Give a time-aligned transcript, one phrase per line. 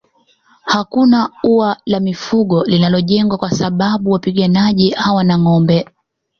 [0.65, 5.85] Hakuna ua la mifugo linalojengwa kwa sababu wapiganaji hawana ngombe